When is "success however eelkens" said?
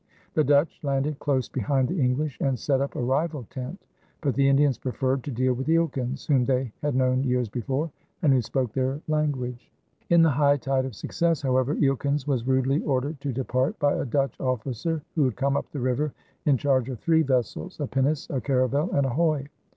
10.95-12.25